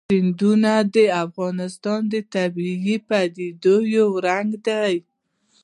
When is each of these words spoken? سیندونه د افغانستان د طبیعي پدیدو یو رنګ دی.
سیندونه 0.09 0.71
د 0.95 0.97
افغانستان 1.25 1.99
د 2.13 2.15
طبیعي 2.33 2.97
پدیدو 3.07 3.75
یو 3.97 4.07
رنګ 4.27 4.49
دی. 4.67 4.93